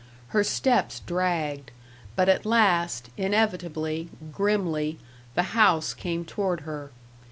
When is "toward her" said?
6.25-6.89